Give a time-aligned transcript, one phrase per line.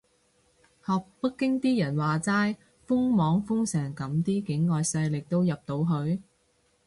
[0.83, 2.57] 學北京啲人話齋，
[2.87, 6.19] 封網封成噉啲境外勢力都入到去？